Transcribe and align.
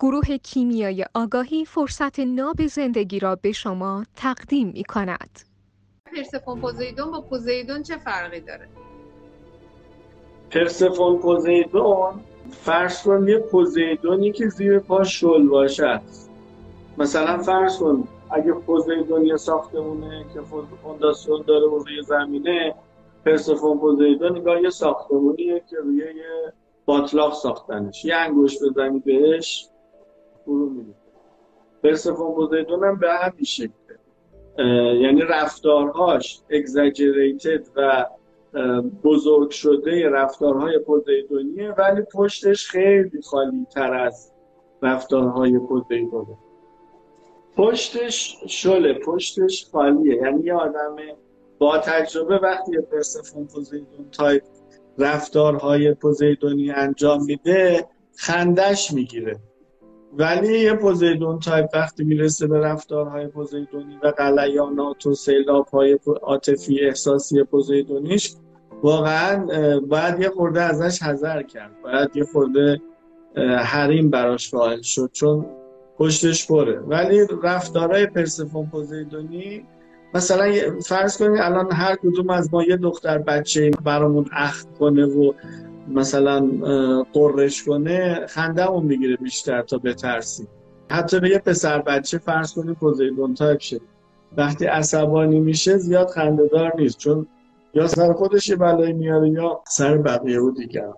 گروه 0.00 0.36
کیمیای 0.36 1.04
آگاهی 1.14 1.64
فرصت 1.64 2.20
ناب 2.20 2.66
زندگی 2.66 3.18
را 3.18 3.36
به 3.36 3.52
شما 3.52 4.04
تقدیم 4.16 4.68
می 4.68 4.84
کند. 4.84 5.40
پرسفون 6.16 6.60
پوزیدون 6.60 7.10
با 7.10 7.20
پوزیدون 7.20 7.82
چه 7.82 7.96
فرقی 7.96 8.40
داره؟ 8.40 8.68
پرسفون 10.50 11.18
پوزیدون 11.18 12.20
فرض 12.50 13.02
کن 13.02 13.28
یه 13.28 13.38
پوزیدونی 13.38 14.32
که 14.32 14.48
زیر 14.48 14.78
پا 14.78 15.04
شل 15.04 15.46
باشه 15.46 16.00
مثلا 16.98 17.38
فرض 17.38 17.78
کن 17.78 18.08
اگه 18.30 18.52
پوزیدون 18.52 19.26
یه 19.26 19.36
ساختمونه 19.36 20.24
که 20.34 20.40
فونداسیون 20.82 21.44
داره 21.46 21.66
و 21.66 21.78
روی 21.78 22.02
زمینه 22.02 22.74
پرسفون 23.24 23.78
پوزیدون 23.78 24.38
نگاه 24.38 24.62
یه 24.62 24.70
ساختمونیه 24.70 25.62
که 25.70 25.76
روی 25.76 25.96
یه 25.96 26.52
باتلاق 26.86 27.34
ساختنش 27.34 28.04
یه 28.04 28.16
انگوش 28.16 28.56
بزنی 28.62 28.98
بهش 28.98 29.68
پرسفون 31.82 32.34
پوزیدون 32.34 32.84
هم 32.84 32.98
به 32.98 33.12
همین 33.12 33.44
شکله 33.44 33.72
یعنی 35.02 35.22
رفتارهاش 35.22 36.40
exaggerated 36.50 37.66
و 37.76 38.06
بزرگ 39.04 39.50
شده 39.50 40.08
رفتارهای 40.08 40.78
پوزیدونیه 40.78 41.70
ولی 41.70 42.02
پشتش 42.02 42.68
خیلی 42.68 43.22
خالی 43.22 43.66
تر 43.74 43.94
از 43.94 44.32
رفتارهای 44.82 45.58
پوزیدونه 45.58 46.38
پشتش 47.56 48.36
شله 48.46 48.94
پشتش 48.94 49.66
خالیه. 49.72 50.14
یعنی 50.14 50.44
یه 50.44 50.54
آدم 50.54 50.96
با 51.58 51.78
تجربه 51.78 52.38
وقتی 52.38 52.78
پرسفون 52.92 53.46
پوزیدون 53.46 54.10
تایپ 54.12 54.42
رفتارهای 54.98 55.94
پوزیدونی 55.94 56.70
انجام 56.70 57.24
میده 57.24 57.86
خندش 58.16 58.92
می‌گیره. 58.92 59.36
ولی 60.16 60.58
یه 60.58 60.74
پوزیدون 60.74 61.38
تایپ 61.38 61.68
وقتی 61.74 62.04
می‌رسه 62.04 62.46
به 62.46 62.58
رفتارهای 62.58 63.26
پوزیدونی 63.26 63.98
و 64.02 64.12
غلیانات 64.16 65.06
و 65.06 65.14
سیلاب 65.14 65.68
های 65.68 65.98
عاطفی 66.22 66.80
احساسی 66.80 67.42
پوزیدونیش 67.42 68.34
واقعا 68.82 69.46
باید 69.80 70.20
یه 70.20 70.28
خورده 70.28 70.60
ازش 70.60 71.02
حذر 71.02 71.42
کرد. 71.42 71.70
باید 71.82 72.16
یه 72.16 72.24
خورده 72.24 72.80
حریم 73.64 74.10
براش 74.10 74.50
قائل 74.50 74.82
شد 74.82 75.10
چون 75.12 75.46
پشتش 75.98 76.46
پره. 76.46 76.80
ولی 76.80 77.26
رفتارهای 77.42 78.06
پرسفون 78.06 78.66
پوزیدونی 78.66 79.64
مثلا 80.14 80.52
فرض 80.80 81.18
کنید 81.18 81.40
الان 81.40 81.72
هر 81.72 81.96
کدوم 81.96 82.30
از 82.30 82.54
ما 82.54 82.64
یه 82.64 82.76
دختر 82.76 83.18
بچه 83.18 83.70
برامون 83.84 84.26
اخت 84.32 84.78
کنه 84.78 85.06
و 85.06 85.32
مثلا 85.94 86.50
قررش 87.12 87.64
کنه 87.64 88.26
خندهمون 88.26 88.84
می‌گیره 88.84 89.16
بیشتر 89.16 89.62
تا 89.62 89.78
بترسیم 89.78 90.48
حتی 90.90 91.20
به 91.20 91.30
یه 91.30 91.38
پسر 91.38 91.82
بچه 91.82 92.18
فرض 92.18 92.54
کنید 92.54 92.76
پوزیدون 92.76 93.34
تایپ 93.34 93.60
شه. 93.60 93.80
وقتی 94.36 94.66
عصبانی 94.66 95.40
میشه 95.40 95.76
زیاد 95.76 96.08
خندهدار 96.08 96.72
نیست. 96.76 96.98
چون 96.98 97.26
یا 97.74 97.88
سر 97.88 98.12
خودش 98.12 98.52
بلایی 98.52 98.92
میاره 98.92 99.28
یا 99.28 99.60
سر 99.68 99.96
بقیه 99.96 100.40
و 100.40 100.50
دیگر 100.50 100.92